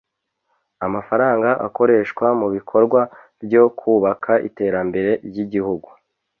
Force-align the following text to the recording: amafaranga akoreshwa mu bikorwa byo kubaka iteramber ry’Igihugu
amafaranga 0.85 1.49
akoreshwa 1.67 2.27
mu 2.39 2.47
bikorwa 2.55 3.01
byo 3.43 3.63
kubaka 3.79 4.31
iteramber 4.47 5.07
ry’Igihugu 5.27 5.89